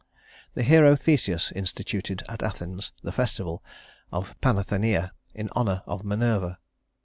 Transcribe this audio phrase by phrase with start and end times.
[0.55, 3.63] The hero Theseus instituted at Athens the festival
[4.11, 6.57] of Panathenæa in honor of Minerva.